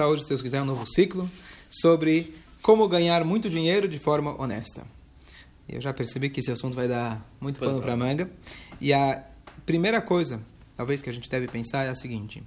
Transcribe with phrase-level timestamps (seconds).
[0.00, 1.30] hoje, se Deus quiser, um novo ciclo
[1.68, 4.86] sobre como ganhar muito dinheiro de forma honesta.
[5.68, 8.30] Eu já percebi que esse assunto vai dar muito pano para manga.
[8.80, 9.22] E a
[9.66, 10.40] primeira coisa,
[10.78, 12.42] talvez que a gente deve pensar é a seguinte: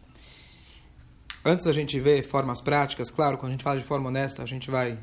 [1.46, 4.48] antes da gente ver formas práticas, claro, quando a gente fala de forma honesta, a
[4.48, 4.98] gente vai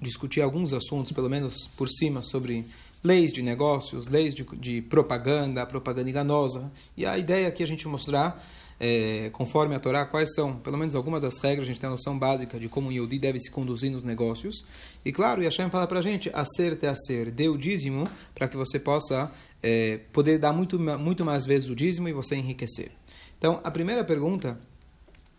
[0.00, 2.64] discutir alguns assuntos, pelo menos por cima, sobre
[3.02, 6.70] leis de negócios, leis de, de propaganda, propaganda enganosa.
[6.96, 8.40] E a ideia aqui é a gente mostrar
[8.80, 11.90] é, conforme a Torá, quais são, pelo menos algumas das regras, a gente tem a
[11.90, 14.64] noção básica de como o Yodi deve se conduzir nos negócios.
[15.04, 18.56] E claro, Yashem fala para a gente, acerta é ser, dê o dízimo para que
[18.56, 19.30] você possa
[19.62, 22.92] é, poder dar muito, muito mais vezes o dízimo e você enriquecer.
[23.36, 24.58] Então, a primeira pergunta,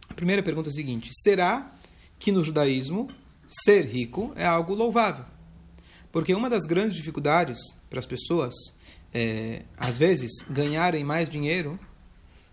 [0.10, 1.74] a primeira pergunta é a seguinte, será
[2.18, 3.08] que no judaísmo
[3.48, 5.24] ser rico é algo louvável?
[6.12, 7.58] Porque uma das grandes dificuldades
[7.90, 8.54] para as pessoas,
[9.14, 11.80] é, às vezes, ganharem mais dinheiro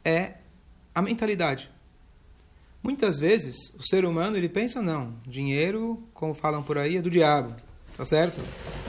[0.05, 0.34] é
[0.96, 1.68] a mentalidade.
[2.82, 7.10] Muitas vezes o ser humano ele pensa não, dinheiro, como falam por aí, é do
[7.10, 7.54] diabo,
[7.95, 8.40] tá certo?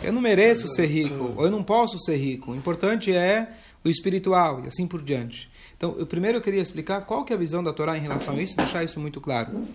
[0.02, 2.54] Eu não mereço ser rico, ou eu não posso ser rico.
[2.54, 3.52] O importante é
[3.84, 5.52] o espiritual e assim por diante.
[5.76, 8.38] Então, eu primeiro eu queria explicar qual que é a visão da Torá em relação
[8.38, 9.67] a isso, deixar isso muito claro.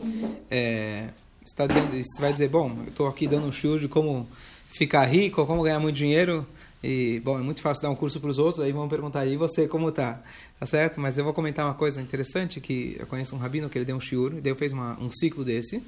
[0.50, 1.10] É,
[1.44, 4.26] está dizendo, você vai dizer, bom, eu estou aqui dando um show de como
[4.68, 6.46] ficar rico, como ganhar muito dinheiro.
[6.82, 9.36] E, bom, é muito fácil dar um curso para os outros, aí vão perguntar, e
[9.36, 10.22] você, como tá?
[10.58, 11.00] Tá certo?
[11.00, 13.96] Mas eu vou comentar uma coisa interessante, que eu conheço um rabino que ele deu
[13.96, 15.82] um shiur, ele fez uma, um ciclo desse,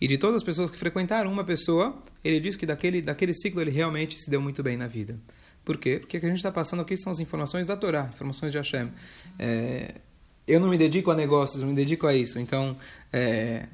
[0.00, 3.60] e de todas as pessoas que frequentaram uma pessoa, ele disse que daquele, daquele ciclo
[3.60, 5.16] ele realmente se deu muito bem na vida.
[5.64, 5.98] Por quê?
[6.00, 8.58] Porque o que a gente está passando aqui são as informações da Torá, informações de
[8.58, 8.90] Hashem.
[9.38, 9.94] É,
[10.48, 12.38] eu não me dedico a negócios, eu me dedico a isso.
[12.38, 12.76] Então,
[13.12, 13.66] é,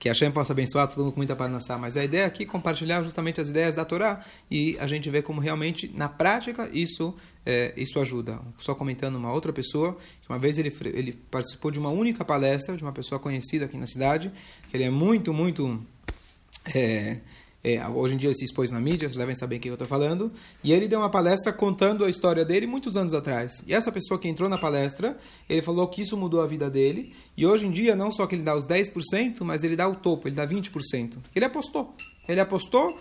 [0.00, 1.76] que a Hashem possa abençoar todo mundo com muita parnassá.
[1.76, 5.20] Mas a ideia aqui é compartilhar justamente as ideias da Torá e a gente vê
[5.20, 8.40] como realmente, na prática, isso, é, isso ajuda.
[8.56, 12.74] Só comentando uma outra pessoa, que uma vez ele, ele participou de uma única palestra
[12.78, 14.32] de uma pessoa conhecida aqui na cidade,
[14.70, 15.78] que ele é muito, muito...
[16.74, 17.18] É,
[17.62, 19.86] é, hoje em dia ele se expôs na mídia, vocês devem saber quem eu estou
[19.86, 20.32] falando.
[20.64, 23.62] E ele deu uma palestra contando a história dele muitos anos atrás.
[23.66, 25.18] E essa pessoa que entrou na palestra,
[25.48, 27.14] ele falou que isso mudou a vida dele.
[27.36, 29.94] E hoje em dia, não só que ele dá os 10%, mas ele dá o
[29.94, 31.18] topo, ele dá 20%.
[31.34, 31.94] Ele apostou.
[32.26, 32.98] Ele apostou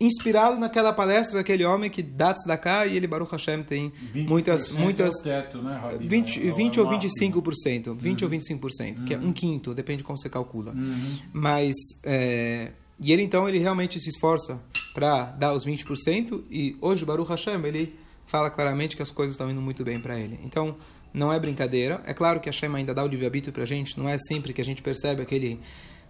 [0.00, 4.70] inspirado naquela palestra daquele homem que dá cá e ele, Baruch Hashem, tem muitas...
[4.70, 7.96] muitas é teto, né, 20, 20 é ou 25%.
[7.96, 8.30] 20 uhum.
[8.30, 9.04] ou 25%, uhum.
[9.04, 10.72] que é um quinto, depende de como você calcula.
[10.72, 11.18] Uhum.
[11.32, 11.74] Mas...
[12.04, 14.60] É, e ele então ele realmente se esforça
[14.92, 19.50] para dar os 20% e hoje Baruch Hashem ele fala claramente que as coisas estão
[19.50, 20.38] indo muito bem para ele.
[20.44, 20.76] Então
[21.12, 22.02] não é brincadeira.
[22.04, 23.98] É claro que Hashem ainda dá o livre-arbítrio para a gente.
[23.98, 25.60] Não é sempre que a gente percebe aquele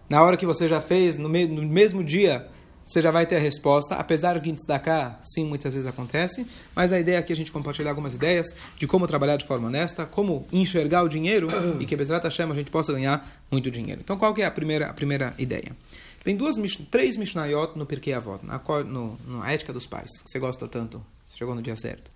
[0.09, 1.47] na hora que você já fez no, me...
[1.47, 2.49] no mesmo dia
[2.89, 6.99] você já vai ter a resposta, apesar de destacar, sim, muitas vezes acontece, mas a
[6.99, 8.47] ideia aqui é a gente compartilhar algumas ideias
[8.79, 12.51] de como trabalhar de forma honesta, como enxergar o dinheiro e que, apesar da Hashem,
[12.51, 14.01] a gente possa ganhar muito dinheiro.
[14.03, 15.77] Então, qual que é a primeira, a primeira ideia?
[16.25, 16.57] Tem duas,
[16.91, 21.05] três Mishnayot no Pirkei Avot, na, no, no Ética dos Pais, que você gosta tanto,
[21.27, 22.11] você chegou no dia certo.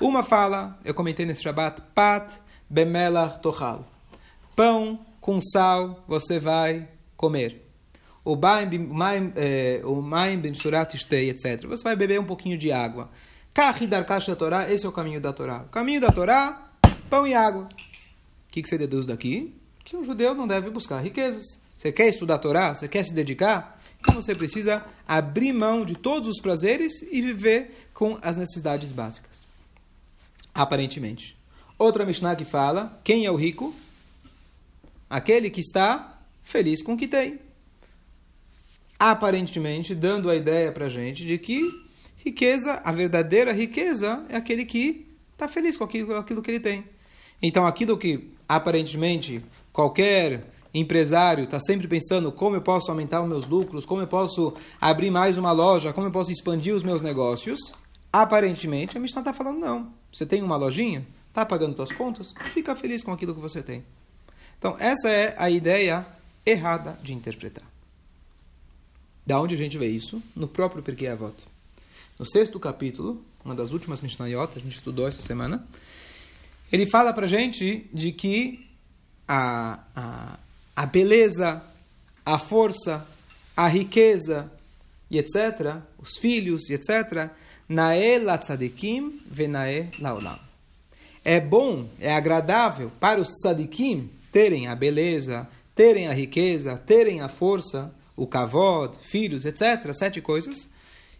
[0.00, 2.32] Uma fala, eu comentei nesse Shabbat, Pat
[2.68, 3.86] bemelach tochal.
[4.56, 7.65] Pão com sal você vai comer.
[8.26, 9.80] O maim eh,
[10.36, 11.64] bimsurat istei, etc.
[11.68, 13.08] Você vai beber um pouquinho de água.
[13.54, 15.58] Kachi darkash da Torá, esse é o caminho da Torá.
[15.58, 16.72] O caminho da Torá,
[17.08, 17.68] pão e água.
[17.68, 19.54] O que, que você deduz daqui?
[19.84, 21.60] Que um judeu não deve buscar riquezas.
[21.76, 22.74] Você quer estudar a Torá?
[22.74, 23.80] Você quer se dedicar?
[24.00, 29.46] Então você precisa abrir mão de todos os prazeres e viver com as necessidades básicas.
[30.52, 31.38] Aparentemente.
[31.78, 33.72] Outra Mishnah que fala: quem é o rico?
[35.08, 37.45] Aquele que está feliz com o que tem.
[38.98, 41.60] Aparentemente, dando a ideia para a gente de que
[42.16, 46.84] riqueza, a verdadeira riqueza, é aquele que está feliz com aquilo, que ele tem.
[47.42, 53.46] Então, aquilo que aparentemente qualquer empresário está sempre pensando como eu posso aumentar os meus
[53.46, 57.58] lucros, como eu posso abrir mais uma loja, como eu posso expandir os meus negócios,
[58.12, 59.92] aparentemente a Mishnah está falando não.
[60.12, 63.84] Você tem uma lojinha, está pagando suas contas, fica feliz com aquilo que você tem.
[64.58, 66.06] Então essa é a ideia
[66.44, 67.64] errada de interpretar.
[69.26, 70.22] Da onde a gente vê isso?
[70.36, 71.34] No próprio Pirkei Avot.
[72.16, 75.66] No sexto capítulo, uma das últimas Mishnayot, a gente estudou essa semana,
[76.72, 78.64] ele fala para gente de que
[79.26, 80.38] a, a,
[80.76, 81.60] a beleza,
[82.24, 83.04] a força,
[83.56, 84.50] a riqueza
[85.10, 87.30] e etc., os filhos e etc.,
[87.68, 90.38] nae la tzadikim venae laolam.
[91.24, 97.28] É bom, é agradável para os tzadikim terem a beleza, terem a riqueza, terem a
[97.28, 100.68] força, o kavod, filhos, etc., sete coisas.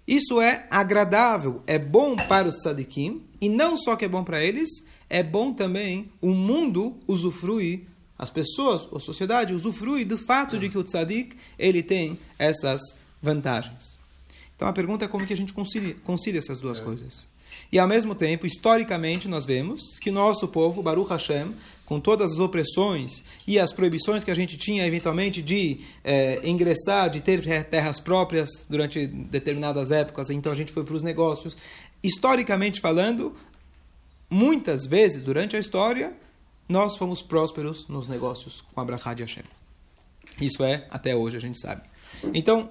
[0.07, 4.43] Isso é agradável, é bom para os tzadikim, e não só que é bom para
[4.43, 4.69] eles,
[5.11, 7.83] é bom também o mundo usufruir
[8.19, 12.81] as pessoas, a sociedade, usufrui do fato de que o tzadik ele tem essas
[13.21, 13.99] vantagens.
[14.55, 16.83] Então a pergunta é como que a gente concilia, concilia essas duas é.
[16.83, 17.29] coisas.
[17.73, 21.55] E ao mesmo tempo, historicamente, nós vemos que nosso povo, Baruch Hashem,
[21.85, 27.09] com todas as opressões e as proibições que a gente tinha eventualmente de é, ingressar,
[27.09, 31.57] de ter terras próprias durante determinadas épocas, então a gente foi para os negócios.
[32.03, 33.35] Historicamente falando,
[34.29, 36.12] muitas vezes durante a história,
[36.69, 39.45] nós fomos prósperos nos negócios com Abraham de Hashem.
[40.41, 41.83] Isso é, até hoje a gente sabe.
[42.35, 42.69] Então,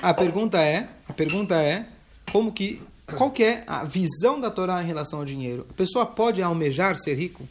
[0.00, 1.86] a pergunta é, a pergunta é,
[2.30, 2.82] como que,
[3.16, 5.66] qual que é a visão da Torá em relação ao dinheiro?
[5.70, 7.48] A pessoa pode almejar ser rico?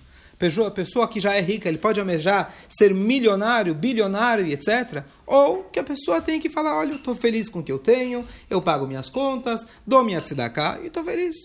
[0.66, 5.04] A pessoa que já é rica, ele pode almejar ser milionário, bilionário, etc.
[5.28, 7.78] Ou que a pessoa tem que falar, olha, eu estou feliz com o que eu
[7.78, 11.36] tenho, eu pago minhas contas, dou minha tzedakah e estou feliz.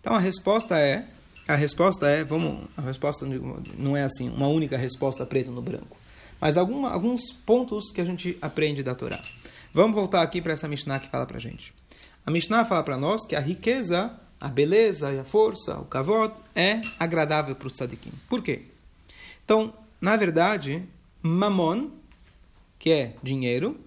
[0.00, 1.06] Então a resposta é,
[1.48, 3.26] a resposta é, vamos, a resposta
[3.76, 5.96] não é assim, uma única resposta preto no branco.
[6.40, 9.18] Mas alguma, alguns pontos que a gente aprende da Torá.
[9.72, 11.74] Vamos voltar aqui para essa Mishnah que fala para gente.
[12.26, 16.34] A Mishnah fala para nós que a riqueza a beleza e a força, o kavod,
[16.54, 18.12] é agradável para o tzadikim.
[18.28, 18.66] Por quê?
[19.44, 20.86] Então, na verdade,
[21.22, 21.90] mamon,
[22.78, 23.78] que é dinheiro,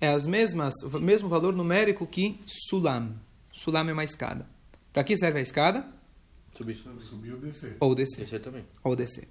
[0.00, 3.14] é as mesmas, o mesmo valor numérico que sulam.
[3.52, 4.46] Sulam é uma escada.
[4.92, 5.86] Para que serve a escada?
[6.56, 6.82] Subir.
[6.98, 7.76] Subir ou descer.
[7.80, 8.24] Ou descer.
[8.24, 8.64] Descer também.
[8.82, 9.28] Ou descer.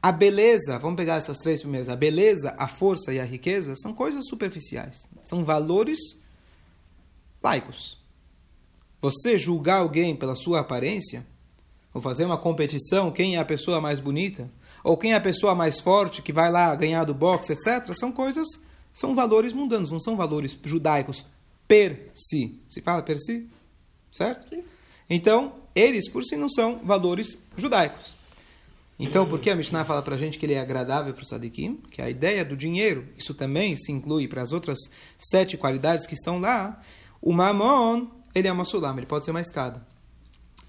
[0.00, 1.88] A beleza, vamos pegar essas três primeiras.
[1.88, 4.98] A beleza, a força e a riqueza são coisas superficiais.
[5.22, 5.98] São valores
[7.44, 7.98] laicos.
[9.00, 11.26] Você julgar alguém pela sua aparência,
[11.92, 14.50] ou fazer uma competição, quem é a pessoa mais bonita,
[14.82, 18.10] ou quem é a pessoa mais forte que vai lá ganhar do boxe, etc., são
[18.10, 18.46] coisas,
[18.92, 21.24] são valores mundanos, não são valores judaicos
[21.68, 22.58] per si.
[22.66, 23.46] Se fala per si?
[24.10, 24.48] Certo?
[24.48, 24.64] Sim.
[25.08, 28.16] Então, eles por si não são valores judaicos.
[28.98, 31.26] Então, por que a Mishnah fala para a gente que ele é agradável para o
[31.26, 31.80] Sadikim?
[31.90, 34.78] Que a ideia do dinheiro, isso também se inclui para as outras
[35.18, 36.80] sete qualidades que estão lá.
[37.26, 39.82] O mamon ele é uma sulam, ele pode ser uma escada.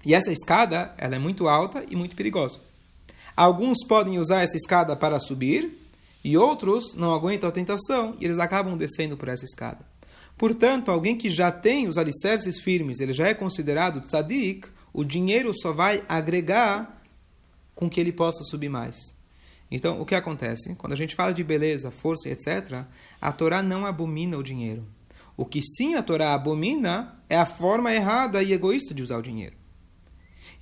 [0.02, 2.60] E essa escada, ela é muito alta e muito perigosa.
[3.36, 5.86] Alguns podem usar essa escada para subir,
[6.24, 9.84] e outros não aguentam a tentação e eles acabam descendo por essa escada.
[10.38, 15.52] Portanto, alguém que já tem os alicerces firmes, ele já é considerado tzadik, o dinheiro
[15.54, 17.02] só vai agregar
[17.74, 19.14] com que ele possa subir mais.
[19.70, 20.74] Então, o que acontece?
[20.76, 22.84] Quando a gente fala de beleza, força, etc.,
[23.20, 24.95] a Torá não abomina o dinheiro.
[25.36, 29.22] O que sim a Torá abomina é a forma errada e egoísta de usar o
[29.22, 29.56] dinheiro.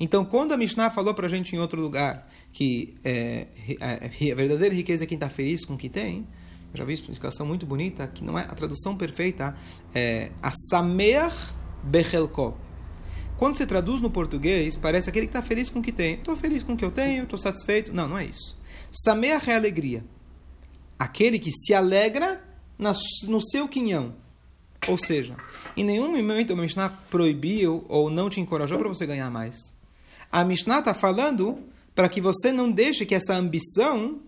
[0.01, 3.47] Então, quando a Mishnah falou para a gente em outro lugar que é,
[3.81, 6.27] é, a verdadeira riqueza é quem está feliz com o que tem,
[6.73, 9.57] eu já vi uma explicação muito bonita, que não é a tradução perfeita,
[9.95, 11.33] é a Samer
[11.85, 12.57] Bechelko.
[13.37, 16.15] Quando você traduz no português, parece aquele que está feliz com o que tem.
[16.15, 17.93] Estou feliz com o que eu tenho, estou satisfeito.
[17.93, 18.57] Não, não é isso.
[18.91, 20.05] Samer é alegria.
[20.99, 22.43] Aquele que se alegra
[22.79, 24.24] no seu quinhão.
[24.89, 25.37] Ou seja,
[25.77, 29.75] em nenhum momento a Mishnah proibiu ou não te encorajou para você ganhar mais.
[30.31, 31.59] A Mishnah está falando
[31.95, 34.21] para que você não deixe que essa ambição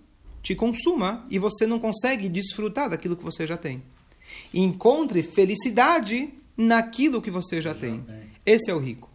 [0.43, 3.83] te consuma e você não consegue desfrutar daquilo que você já tem.
[4.55, 8.01] Encontre felicidade naquilo que você já, já tem.
[8.01, 8.31] tem.
[8.45, 9.11] Esse é o rico.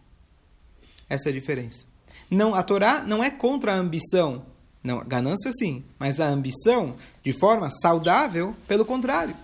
[1.08, 1.86] Essa é a diferença.
[2.30, 4.44] Não, a Torá não é contra a ambição.
[4.82, 9.36] Não, ganância sim, mas a ambição de forma saudável, pelo contrário.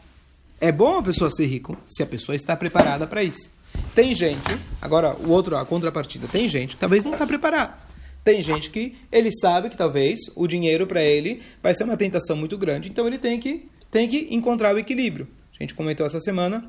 [0.61, 3.53] É bom a pessoa ser rico se a pessoa está preparada para isso.
[3.95, 7.77] Tem gente, agora o outro, a contrapartida, tem gente que talvez não está preparada.
[8.25, 12.37] Tem gente que ele sabe que talvez o dinheiro para ele vai ser uma tentação
[12.37, 15.29] muito grande, então ele tem que, tem que encontrar o equilíbrio.
[15.59, 16.69] A gente comentou essa semana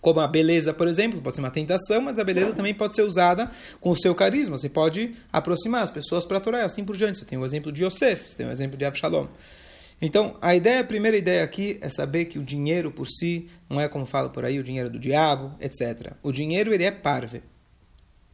[0.00, 3.02] como a beleza, por exemplo, pode ser uma tentação, mas a beleza também pode ser
[3.02, 3.50] usada
[3.80, 4.56] com o seu carisma.
[4.56, 7.18] Você pode aproximar as pessoas para a Torá, assim por diante.
[7.18, 9.26] Você tem o exemplo de Yosef, você tem o exemplo de Avshalom.
[10.02, 13.78] Então, a ideia, a primeira ideia aqui é saber que o dinheiro por si não
[13.78, 16.14] é como fala por aí, o dinheiro do diabo, etc.
[16.22, 17.42] O dinheiro ele é parve.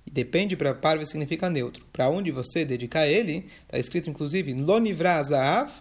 [0.07, 1.85] E depende para parve significa neutro.
[1.93, 5.73] Para onde você dedicar ele, está escrito inclusive Lonivra Zaav,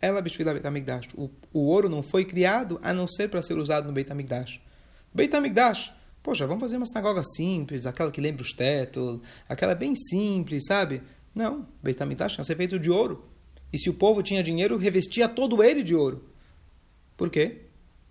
[0.00, 3.86] ela bishvila Beit O, o ouro não foi criado a não ser para ser usado
[3.86, 3.92] no.
[3.92, 9.94] Beit HaMikdash, poxa, vamos fazer uma sinagoga simples, aquela que lembra os tetos, aquela bem
[9.94, 11.00] simples, sabe?
[11.32, 13.24] Não, tem que ser feito de ouro.
[13.72, 16.24] E se o povo tinha dinheiro, revestia todo ele de ouro.
[17.16, 17.62] Por quê?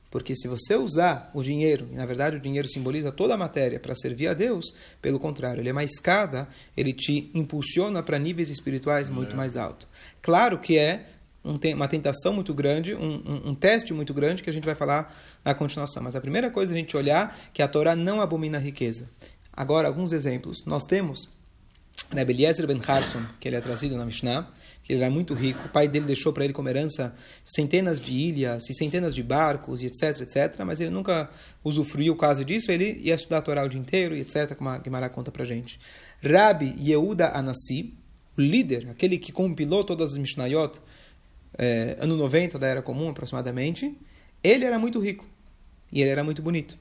[0.10, 3.80] Porque se você usar o dinheiro, e na verdade o dinheiro simboliza toda a matéria
[3.80, 8.50] para servir a Deus, pelo contrário, ele é uma escada, ele te impulsiona para níveis
[8.50, 9.36] espirituais muito é.
[9.36, 9.88] mais altos.
[10.22, 11.06] Claro que é
[11.44, 14.76] um, uma tentação muito grande, um, um, um, teste muito grande que a gente vai
[14.76, 16.04] falar na continuação.
[16.04, 19.10] Mas a primeira coisa é a gente olhar que a Torá não abomina a riqueza.
[19.52, 20.66] Agora, alguns exemplos.
[20.66, 21.30] Nós temos
[22.12, 24.48] Rebbe Eliezer ben Harson, que ele é trazido na Mishnah,
[24.88, 25.65] ele era muito rico.
[25.65, 27.13] O pai dele deixou para ele como herança
[27.44, 30.63] centenas de ilhas e centenas de barcos e etc, etc.
[30.65, 31.29] Mas ele nunca
[31.63, 32.72] usufruiu o caso disso.
[32.72, 35.44] Ele ia estudar a Torá o dia inteiro e etc, como a Guimarães conta para
[35.44, 35.79] gente.
[36.24, 37.94] Rabi Yehuda Anassi,
[38.38, 40.79] o líder, aquele que compilou todas as Mishnayot,
[41.58, 43.98] é, ano 90 da Era Comum aproximadamente,
[44.44, 45.25] ele era muito rico
[45.91, 46.77] e ele era muito bonito.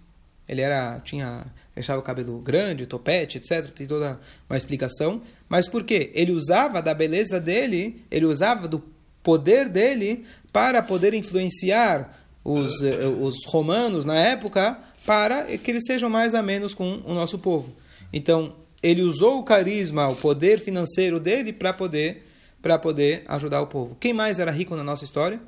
[0.48, 3.68] Ele era tinha deixava o cabelo grande, topete, etc.
[3.70, 5.20] Tem toda uma explicação.
[5.48, 6.10] Mas por quê?
[6.14, 8.82] Ele usava da beleza dele, ele usava do
[9.22, 16.08] poder dele para poder influenciar os, eh, os romanos na época para que eles sejam
[16.08, 17.74] mais a menos com o nosso povo.
[18.12, 22.24] Então, ele usou o carisma, o poder financeiro dele para poder
[22.62, 23.96] para poder ajudar o povo.
[24.00, 25.40] Quem mais era rico na nossa história?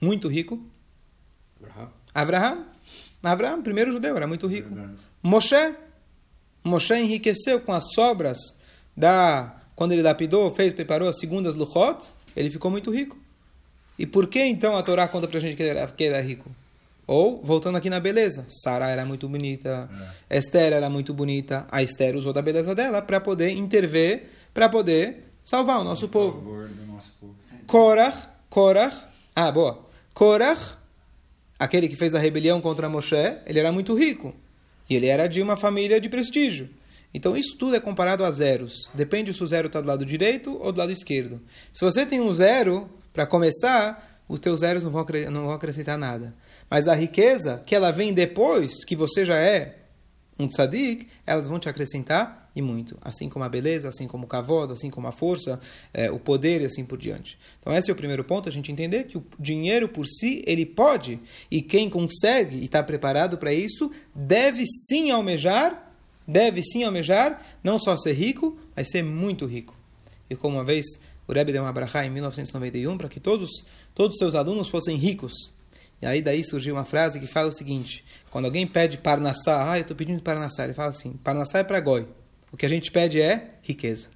[0.00, 0.60] Muito rico.
[1.60, 1.90] Abraham.
[2.14, 2.71] Abraham.
[3.22, 4.68] Abraão, primeiro judeu, era muito rico.
[4.68, 4.98] Verdade.
[5.22, 5.74] Moshe,
[6.64, 8.38] Moshe enriqueceu com as sobras
[8.96, 13.18] da quando ele lapidou, fez, preparou as segundas luchot, ele ficou muito rico.
[13.98, 16.22] E por que então a Torá conta pra gente que ele era, que ele era
[16.22, 16.50] rico?
[17.06, 19.90] Ou, voltando aqui na beleza, Sara era muito bonita,
[20.30, 20.38] é.
[20.38, 25.32] Esther era muito bonita, a Esther usou da beleza dela para poder intervir, para poder
[25.42, 26.40] salvar o nosso povo.
[26.40, 26.68] povo.
[27.66, 28.96] Korach, Korach,
[29.34, 29.86] ah, boa.
[30.14, 30.76] Korach
[31.62, 33.14] aquele que fez a rebelião contra Moshe,
[33.46, 34.34] ele era muito rico.
[34.90, 36.68] E ele era de uma família de prestígio.
[37.14, 38.90] Então isso tudo é comparado a zeros.
[38.92, 41.40] Depende se o zero está do lado direito ou do lado esquerdo.
[41.72, 45.96] Se você tem um zero, para começar, os teus zeros não vão, não vão acrescentar
[45.96, 46.34] nada.
[46.68, 49.81] Mas a riqueza, que ela vem depois que você já é
[50.42, 52.98] um tzadik, elas vão te acrescentar e muito.
[53.00, 55.60] Assim como a beleza, assim como o kavod, assim como a força,
[55.92, 57.38] é, o poder e assim por diante.
[57.60, 60.66] Então esse é o primeiro ponto, a gente entender que o dinheiro por si, ele
[60.66, 61.18] pode,
[61.50, 65.92] e quem consegue e está preparado para isso, deve sim almejar,
[66.26, 69.76] deve sim almejar, não só ser rico, mas ser muito rico.
[70.28, 70.84] E como uma vez
[71.26, 74.96] o Rebbe deu uma brachá em 1991 para que todos, todos os seus alunos fossem
[74.96, 75.54] ricos.
[76.02, 79.78] E aí daí surgiu uma frase que fala o seguinte: quando alguém pede parnassá, ah,
[79.78, 82.08] eu estou pedindo parnassá, ele fala assim: parnassá é para goi.
[82.50, 84.08] O que a gente pede é riqueza.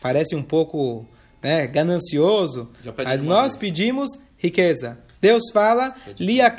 [0.00, 1.04] Parece um pouco
[1.42, 2.70] né, ganancioso,
[3.04, 3.56] mas nós vez.
[3.56, 4.98] pedimos riqueza.
[5.20, 6.54] Deus fala, Lia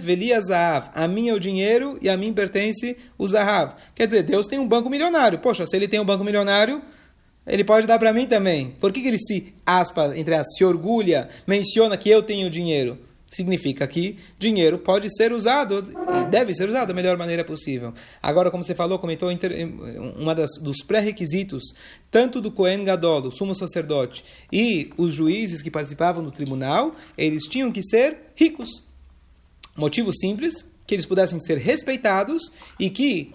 [0.00, 0.90] Velia Zahav.
[0.94, 3.74] A mim é o dinheiro e a mim pertence o Zahav.
[3.94, 5.40] Quer dizer, Deus tem um banco milionário.
[5.40, 6.80] Poxa, se ele tem um banco milionário,
[7.46, 8.70] ele pode dar para mim também.
[8.80, 12.98] Por que, que ele se, aspas, entre as, se orgulha, menciona que eu tenho dinheiro?
[13.36, 15.84] Significa que dinheiro pode ser usado
[16.20, 17.92] e deve ser usado da melhor maneira possível.
[18.22, 19.28] Agora, como você falou, comentou
[20.16, 21.62] uma das, dos pré-requisitos
[22.10, 27.70] tanto do Kohen Gadol, sumo sacerdote, e os juízes que participavam do tribunal, eles tinham
[27.70, 28.84] que ser ricos.
[29.76, 32.50] Motivo simples, que eles pudessem ser respeitados
[32.80, 33.32] e que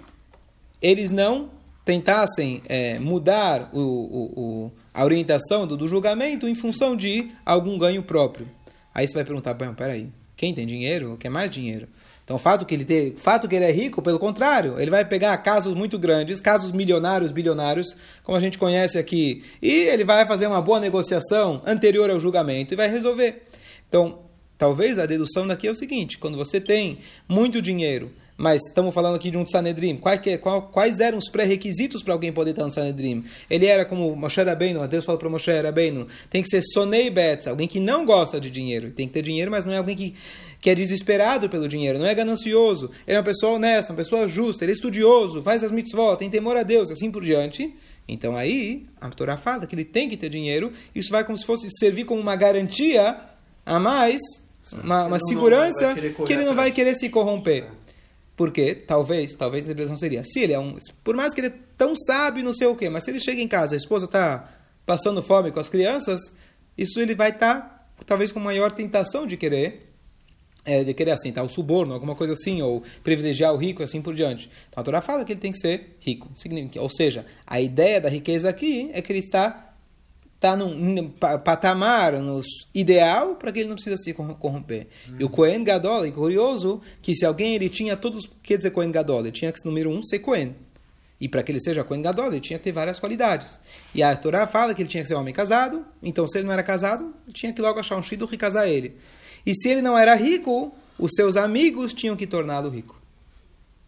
[0.82, 1.52] eles não
[1.86, 7.78] tentassem é, mudar o, o, o, a orientação do, do julgamento em função de algum
[7.78, 8.48] ganho próprio.
[8.94, 11.88] Aí você vai perguntar, bom, peraí, quem tem dinheiro quer mais dinheiro.
[12.24, 15.04] Então, o fato que ele tem, fato que ele é rico, pelo contrário, ele vai
[15.04, 20.26] pegar casos muito grandes, casos milionários, bilionários, como a gente conhece aqui, e ele vai
[20.26, 23.44] fazer uma boa negociação anterior ao julgamento e vai resolver.
[23.90, 24.20] Então,
[24.58, 29.18] talvez a dedução daqui é o seguinte: quando você tem muito dinheiro, mas estamos falando
[29.18, 29.96] aqui de um Sanedrim.
[29.98, 33.24] Quais, eram os pré-requisitos para alguém poder estar no Sanedrim?
[33.48, 37.46] Ele era como Moshe Rabbeinu, Deus falou para Moshe Rabbeinu, tem que ser Sonei Betz,
[37.46, 38.90] alguém que não gosta de dinheiro.
[38.90, 40.16] Tem que ter dinheiro, mas não é alguém que,
[40.60, 42.90] que é desesperado pelo dinheiro, não é ganancioso.
[43.06, 46.28] Ele é uma pessoa honesta, uma pessoa justa, ele é estudioso, faz as mitzvot, tem
[46.28, 47.76] temor a Deus, assim por diante.
[48.08, 51.46] Então aí, a Torá fala que ele tem que ter dinheiro, isso vai como se
[51.46, 53.18] fosse servir como uma garantia
[53.64, 54.20] a mais,
[54.84, 55.94] uma, uma segurança
[56.26, 57.68] que ele não vai querer se corromper.
[58.42, 61.54] Porque talvez, talvez a interpretação seria, se ele é um, por mais que ele é
[61.78, 64.50] tão sábio, não sei o quê, mas se ele chega em casa, a esposa está
[64.84, 66.20] passando fome com as crianças,
[66.76, 69.94] isso ele vai estar tá, talvez com maior tentação de querer
[70.66, 74.02] é, de querer assim, tá, o suborno, alguma coisa assim, ou privilegiar o rico, assim
[74.02, 74.50] por diante.
[74.70, 76.28] Então a Torá fala que ele tem que ser rico.
[76.80, 79.71] Ou seja, a ideia da riqueza aqui é que ele está
[80.42, 81.08] está num,
[81.46, 82.42] patamar no
[82.74, 84.88] ideal para que ele não precisa se corromper.
[85.08, 85.16] Uhum.
[85.20, 88.92] E o Cohen Gadol, é curioso que se alguém ele tinha todos, quer dizer Cohen
[88.92, 90.56] Gadol, ele tinha que número um ser Cohen.
[91.20, 93.60] E para que ele seja Cohen Gadol, ele tinha que ter várias qualidades.
[93.94, 96.48] E a Torá fala que ele tinha que ser um homem casado, então se ele
[96.48, 98.98] não era casado, tinha que logo achar um shido e casar ele.
[99.46, 103.00] E se ele não era rico, os seus amigos tinham que torná-lo rico.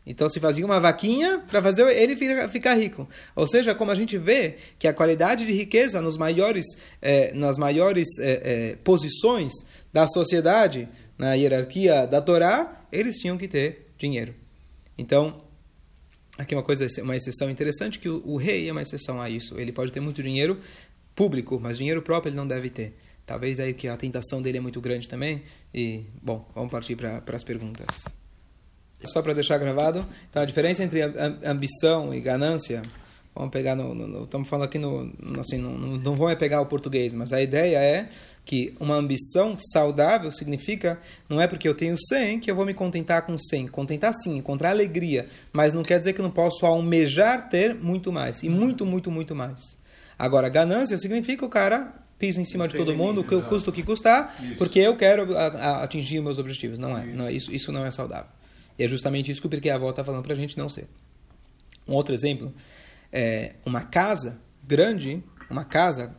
[0.05, 2.15] Então se fazia uma vaquinha para fazer ele
[2.49, 3.07] ficar rico.
[3.35, 6.65] Ou seja, como a gente vê que a qualidade de riqueza nos maiores,
[7.01, 9.53] eh, nas maiores eh, eh, posições
[9.93, 14.35] da sociedade, na hierarquia da Torá, eles tinham que ter dinheiro.
[14.97, 15.41] Então,
[16.37, 19.57] aqui uma coisa, uma exceção interessante que o, o rei é uma exceção a isso.
[19.57, 20.59] Ele pode ter muito dinheiro
[21.15, 22.93] público, mas dinheiro próprio ele não deve ter.
[23.25, 25.43] Talvez aí que a tentação dele é muito grande também.
[25.73, 27.87] E, bom, vamos partir para as perguntas.
[29.05, 31.01] Só para deixar gravado, então a diferença entre
[31.45, 32.81] ambição e ganância,
[33.35, 36.65] vamos pegar no, no, no estamos falando aqui no, assim, no, não vou pegar o
[36.65, 38.09] português, mas a ideia é
[38.45, 42.73] que uma ambição saudável significa não é porque eu tenho 100 que eu vou me
[42.73, 43.67] contentar com 100.
[43.67, 48.11] Contentar sim, encontrar alegria, mas não quer dizer que eu não posso almejar ter muito
[48.11, 49.77] mais e muito, muito, muito mais.
[50.17, 53.69] Agora, ganância significa o cara pisa em cima de todo mundo, o que eu custo
[53.69, 54.55] o que custar, isso.
[54.55, 56.79] porque eu quero atingir os meus objetivos.
[56.79, 58.27] Não é, não é isso, isso não é saudável.
[58.77, 60.87] E é justamente isso que o Pirkei Avó está falando para a gente não ser.
[61.87, 62.53] Um outro exemplo
[63.11, 66.15] é uma casa grande, uma casa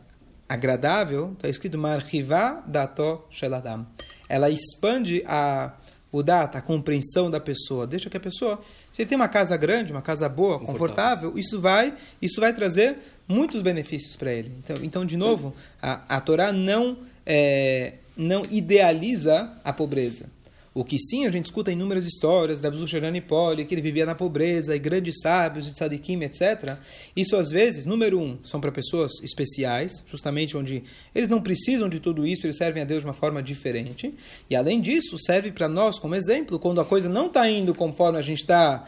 [0.47, 3.85] agradável, está escrito Marchivá Dato Sheladam.
[4.29, 5.73] Ela expande a
[6.11, 7.85] o data, a compreensão da pessoa.
[7.85, 11.37] Deixa que a pessoa, se ele tem uma casa grande, uma casa boa, confortável, confortável
[11.37, 14.53] isso vai isso vai trazer muitos benefícios para ele.
[14.59, 20.27] Então, então, de novo, a, a Torá não é, não idealiza a pobreza.
[20.75, 24.13] O que sim, a gente escuta inúmeras histórias da Abzucherani Poli, que ele vivia na
[24.13, 26.75] pobreza, e grandes sábios, de tzadikim, etc.
[27.15, 30.83] Isso, às vezes, número um, são para pessoas especiais, justamente onde
[31.15, 34.13] eles não precisam de tudo isso, eles servem a Deus de uma forma diferente.
[34.49, 38.19] E, além disso, serve para nós como exemplo, quando a coisa não está indo conforme
[38.19, 38.85] a gente está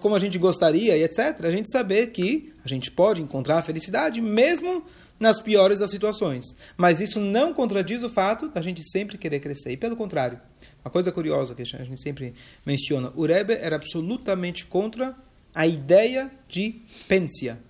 [0.00, 3.62] como a gente gostaria e etc., a gente saber que a gente pode encontrar a
[3.62, 4.84] felicidade mesmo
[5.22, 6.56] nas piores das situações.
[6.76, 9.70] Mas isso não contradiz o fato da gente sempre querer crescer.
[9.70, 10.40] E pelo contrário,
[10.84, 12.34] uma coisa curiosa que a gente sempre
[12.66, 15.14] menciona, o Rebbe era absolutamente contra
[15.54, 17.60] a ideia de pensia.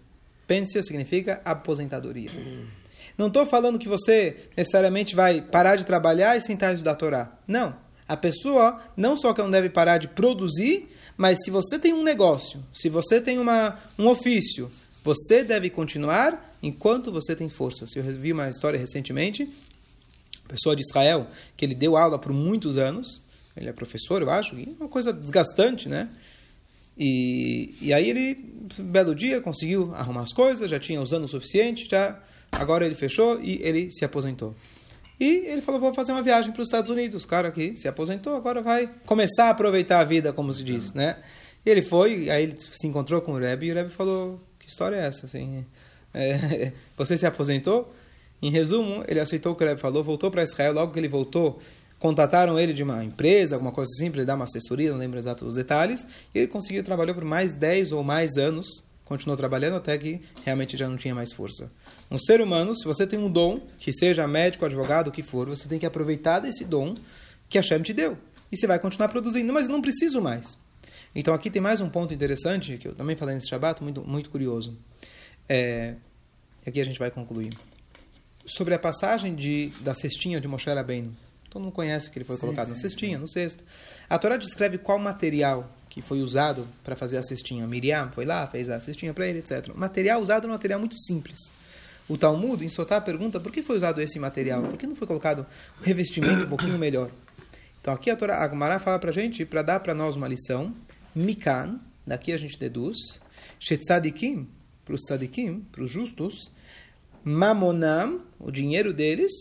[0.46, 2.30] Pensia significa aposentadoria.
[3.18, 6.96] Não estou falando que você necessariamente vai parar de trabalhar e sentar e estudar a
[6.96, 7.38] Torá.
[7.46, 7.76] Não.
[8.08, 12.02] A pessoa não só que não deve parar de produzir, mas se você tem um
[12.02, 14.70] negócio, se você tem uma, um ofício,
[15.02, 17.94] você deve continuar enquanto você tem forças.
[17.96, 19.48] Eu vi uma história recentemente,
[20.48, 23.22] pessoa de Israel, que ele deu aula por muitos anos,
[23.56, 26.08] ele é professor, eu acho, e é uma coisa desgastante, né?
[26.96, 28.36] E, e aí ele,
[28.78, 32.94] um belo dia, conseguiu arrumar as coisas, já tinha os anos suficientes, já, agora ele
[32.94, 34.54] fechou e ele se aposentou.
[35.18, 37.24] E ele falou, vou fazer uma viagem para os Estados Unidos.
[37.24, 40.92] O cara aqui se aposentou, agora vai começar a aproveitar a vida, como se diz,
[40.92, 41.22] né?
[41.64, 44.40] E ele foi, aí ele se encontrou com o Rebbe, e o Rebbe falou,
[44.72, 45.64] história é essa, assim?
[46.12, 47.94] É, você se aposentou?
[48.42, 51.08] Em resumo, ele aceitou o que o Rebbe falou, voltou para Israel, logo que ele
[51.08, 51.60] voltou,
[51.98, 55.16] contataram ele de uma empresa, alguma coisa assim, para ele dar uma assessoria, não lembro
[55.16, 56.04] exatos os detalhes,
[56.34, 60.76] e ele conseguiu trabalhar por mais 10 ou mais anos, continuou trabalhando até que realmente
[60.76, 61.70] já não tinha mais força.
[62.10, 65.48] Um ser humano, se você tem um dom, que seja médico, advogado, o que for,
[65.48, 66.96] você tem que aproveitar desse dom
[67.48, 68.18] que a Hashem te deu.
[68.50, 70.58] E você vai continuar produzindo, mas não preciso mais.
[71.14, 74.30] Então aqui tem mais um ponto interessante, que eu também falei nesse Shabbat, muito, muito
[74.30, 74.76] curioso.
[75.48, 75.94] É,
[76.66, 77.56] aqui a gente vai concluir.
[78.46, 81.14] Sobre a passagem de, da cestinha de Moshe Rabbeinu.
[81.50, 83.20] Todo mundo conhece que ele foi sim, colocado sim, na cestinha, sim.
[83.20, 83.62] no cesto.
[84.08, 87.66] A Torá descreve qual material que foi usado para fazer a cestinha.
[87.66, 89.68] Miriam foi lá, fez a cestinha para ele, etc.
[89.74, 91.38] O material usado é um material muito simples.
[92.08, 94.62] O Talmud, em Sotá, pergunta por que foi usado esse material?
[94.62, 95.46] Por que não foi colocado
[95.78, 97.10] um revestimento um pouquinho melhor?
[97.82, 100.74] Então aqui a Torá, a Gemara fala para gente, para dar para nós uma lição,
[101.14, 103.20] Mikan, daqui a gente deduz,
[103.58, 104.48] Shetzadikim,
[104.84, 106.50] para os tzadikim, para os justos,
[107.24, 109.32] Mamonam, o dinheiro deles,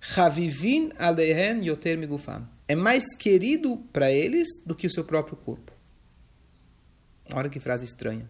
[0.00, 2.48] Chavivin alehen yoter migufam.
[2.66, 5.72] É mais querido para eles do que o seu próprio corpo.
[7.32, 8.28] Olha que frase estranha.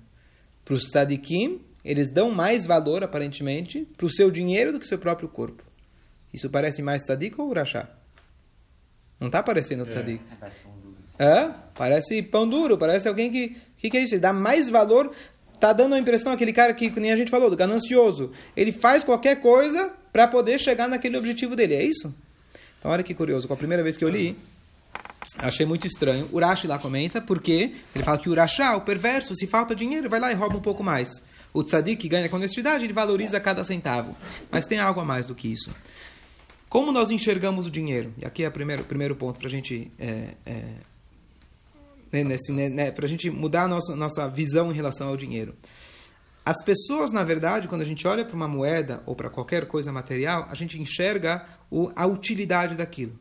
[0.64, 4.88] Para os tzadikim, eles dão mais valor, aparentemente, para o seu dinheiro do que o
[4.88, 5.62] seu próprio corpo.
[6.32, 7.88] Isso parece mais tzadik ou urachá?
[9.18, 10.22] Não está parecendo tzadik.
[10.40, 10.50] É,
[11.74, 13.56] parece pão duro, parece alguém que...
[13.76, 14.14] O que, que é isso?
[14.14, 15.10] Ele dá mais valor
[15.60, 18.32] tá dando a impressão aquele cara que nem a gente falou, do ganancioso.
[18.56, 21.74] Ele faz qualquer coisa para poder chegar naquele objetivo dele.
[21.74, 22.12] É isso?
[22.78, 23.46] Então olha que curioso.
[23.46, 24.36] Com a primeira vez que eu li,
[25.36, 26.28] achei muito estranho.
[26.32, 30.18] Urashi lá comenta porque ele fala que o Urashá, o perverso, se falta dinheiro, vai
[30.18, 31.22] lá e rouba um pouco mais.
[31.52, 34.16] O tzadik ganha com honestidade, ele valoriza cada centavo.
[34.50, 35.70] Mas tem algo a mais do que isso.
[36.70, 38.14] Como nós enxergamos o dinheiro?
[38.16, 40.62] E aqui é o primeiro, primeiro ponto para a gente é, é,
[42.12, 45.16] né, nesse, né, né, para a gente mudar a nossa, nossa visão em relação ao
[45.16, 45.54] dinheiro.
[46.44, 49.92] As pessoas, na verdade, quando a gente olha para uma moeda ou para qualquer coisa
[49.92, 53.18] material, a gente enxerga o, a utilidade daquilo.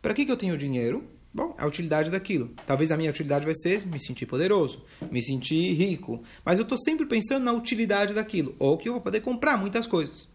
[0.00, 1.04] Para que, que eu tenho dinheiro?
[1.32, 2.50] Bom, a utilidade daquilo.
[2.66, 6.22] Talvez a minha utilidade vai ser me sentir poderoso, me sentir rico.
[6.42, 8.56] Mas eu estou sempre pensando na utilidade daquilo.
[8.58, 10.28] Ou que eu vou poder comprar muitas coisas.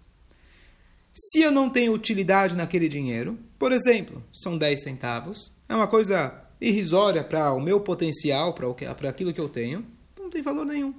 [1.12, 6.40] Se eu não tenho utilidade naquele dinheiro, por exemplo, são 10 centavos, é uma coisa
[6.62, 9.86] irrisória para o meu potencial, para aquilo que eu tenho,
[10.18, 10.94] não tem valor nenhum.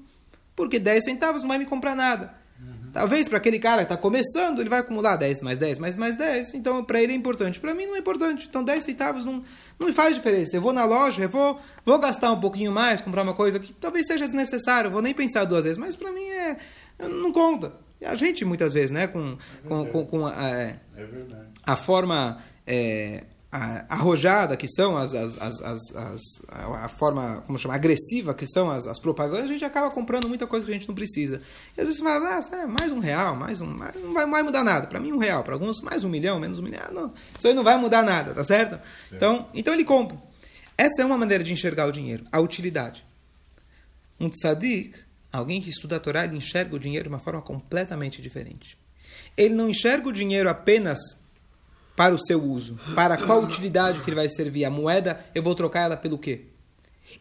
[0.56, 2.34] Porque 10 centavos não vai me comprar nada.
[2.60, 2.90] Uhum.
[2.92, 6.16] Talvez para aquele cara que está começando, ele vai acumular 10 mais 10 mais mais
[6.16, 6.54] 10.
[6.54, 7.58] Então, para ele é importante.
[7.58, 8.46] Para mim não é importante.
[8.48, 9.42] Então, 10 centavos não,
[9.78, 10.56] não me faz diferença.
[10.56, 13.72] Eu vou na loja, eu vou, vou gastar um pouquinho mais, comprar uma coisa que
[13.72, 14.88] talvez seja desnecessário.
[14.88, 15.78] Eu vou nem pensar duas vezes.
[15.78, 16.56] Mas para mim é
[17.08, 17.72] não conta.
[18.04, 21.06] A gente, muitas vezes, né, com, é com, com, com a, é, é
[21.64, 26.20] a forma é, arrojada que são as, as, as, as,
[26.82, 30.46] a forma, como chama, agressiva que são as, as propagandas, a gente acaba comprando muita
[30.46, 31.42] coisa que a gente não precisa.
[31.76, 34.42] E às vezes você fala, ah, mais um real, mais um, mais, não vai, vai
[34.42, 34.86] mudar nada.
[34.86, 35.44] Para mim, um real.
[35.44, 36.80] Para alguns, mais um milhão, menos um milhão.
[36.82, 38.70] Ah, não, isso aí não vai mudar nada, tá certo?
[38.70, 39.14] certo?
[39.14, 40.16] Então, então ele compra.
[40.76, 43.04] Essa é uma maneira de enxergar o dinheiro, a utilidade.
[44.18, 44.94] Um tzadik
[45.32, 48.76] Alguém que estuda a Torá, ele enxerga o dinheiro de uma forma completamente diferente.
[49.34, 50.98] Ele não enxerga o dinheiro apenas
[52.02, 54.64] para o seu uso, para qual utilidade que ele vai servir.
[54.64, 56.46] A moeda, eu vou trocar ela pelo quê?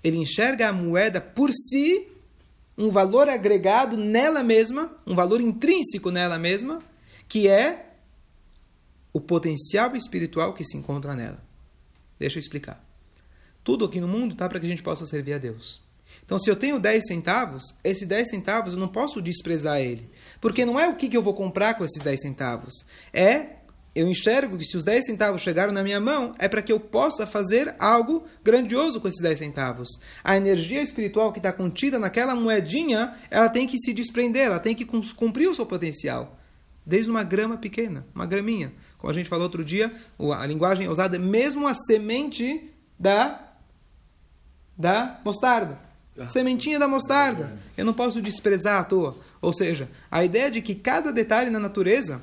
[0.04, 2.08] Ele enxerga a moeda por si,
[2.76, 6.82] um valor agregado nela mesma, um valor intrínseco nela mesma,
[7.28, 7.91] que é
[9.13, 11.38] o potencial espiritual que se encontra nela.
[12.17, 12.84] Deixa eu explicar.
[13.63, 15.80] Tudo aqui no mundo está para que a gente possa servir a Deus.
[16.26, 20.10] Então, se eu tenho 10 centavos, esses 10 centavos eu não posso desprezar ele.
[20.39, 22.74] Porque não é o que, que eu vou comprar com esses 10 centavos.
[23.13, 23.61] É,
[23.93, 26.80] eu enxergo que se os 10 centavos chegaram na minha mão, é para que eu
[26.80, 29.89] possa fazer algo grandioso com esses 10 centavos.
[30.23, 34.73] A energia espiritual que está contida naquela moedinha, ela tem que se desprender, ela tem
[34.73, 36.38] que cumprir o seu potencial.
[36.86, 38.71] Desde uma grama pequena, uma graminha.
[38.97, 39.93] Como a gente falou outro dia,
[40.39, 43.56] a linguagem é usada mesmo a semente da,
[44.77, 45.77] da mostarda.
[46.27, 47.58] Sementinha da mostarda.
[47.75, 49.17] Eu não posso desprezar à toa.
[49.41, 52.21] Ou seja, a ideia de que cada detalhe na natureza,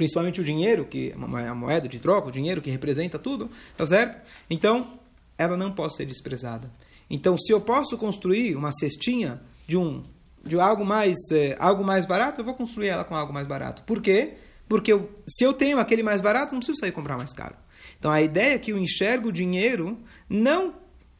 [0.00, 3.86] principalmente o dinheiro, que é a moeda de troca, o dinheiro que representa tudo, tá
[3.86, 4.18] certo?
[4.48, 4.98] Então,
[5.36, 6.72] ela não pode ser desprezada.
[7.10, 10.02] Então, se eu posso construir uma cestinha de um
[10.42, 13.82] de algo mais é, algo mais barato, eu vou construir ela com algo mais barato.
[13.82, 14.36] Por quê?
[14.66, 17.56] Porque eu, se eu tenho aquele mais barato, não preciso sair comprar mais caro.
[17.98, 19.98] Então, a ideia é que eu enxergo o dinheiro
[20.30, 20.76] não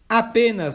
[0.09, 0.75] apenas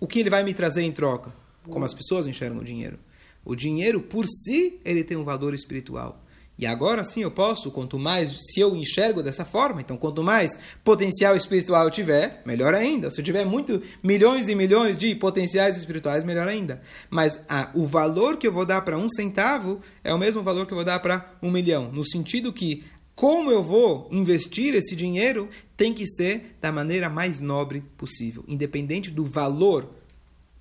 [0.00, 1.32] o que ele vai me trazer em troca?
[1.62, 2.98] Como as pessoas enxergam o dinheiro.
[3.44, 6.24] O dinheiro, por si, ele tem um valor espiritual.
[6.58, 10.58] E agora sim eu posso, quanto mais, se eu enxergo dessa forma, então quanto mais
[10.82, 13.12] potencial espiritual eu tiver, melhor ainda.
[13.12, 16.82] Se eu tiver muito, milhões e milhões de potenciais espirituais, melhor ainda.
[17.08, 20.66] Mas ah, o valor que eu vou dar para um centavo é o mesmo valor
[20.66, 21.92] que eu vou dar para um milhão.
[21.92, 22.82] No sentido que
[23.14, 29.12] como eu vou investir esse dinheiro tem que ser da maneira mais nobre possível, independente
[29.12, 29.90] do valor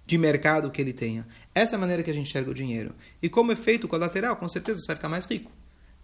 [0.06, 1.28] de mercado que ele tenha.
[1.56, 2.94] Essa é a maneira que a gente enxerga o dinheiro.
[3.22, 5.52] E como efeito colateral, com certeza você vai ficar mais rico.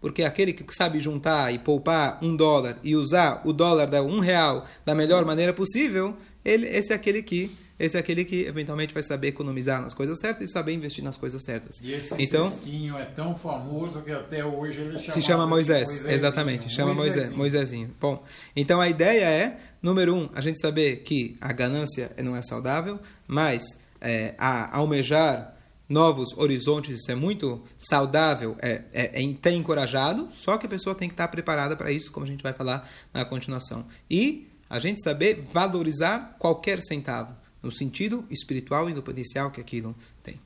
[0.04, 4.20] Porque aquele que sabe juntar e poupar um dólar e usar o dólar da um
[4.20, 8.94] real da melhor maneira possível, ele, esse é aquele que esse é aquele que eventualmente
[8.94, 11.80] vai saber economizar nas coisas certas e saber investir nas coisas certas.
[11.82, 12.52] E esse então,
[13.00, 16.06] é tão famoso que até hoje ele se chama Moisés.
[16.06, 17.96] Exatamente, chama Moisés, Moisésinho.
[17.98, 18.22] Bom,
[18.54, 23.00] então a ideia é, número um, a gente saber que a ganância não é saudável,
[23.26, 23.64] mas
[24.02, 25.56] é, a almejar
[25.94, 30.96] novos horizontes, isso é muito saudável, é, é, é até encorajado, só que a pessoa
[30.96, 33.86] tem que estar preparada para isso, como a gente vai falar na continuação.
[34.10, 39.96] E a gente saber valorizar qualquer centavo no sentido espiritual e no potencial que aquilo
[40.24, 40.40] tem.